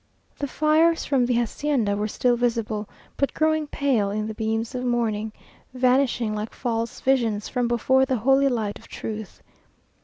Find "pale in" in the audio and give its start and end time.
3.67-4.25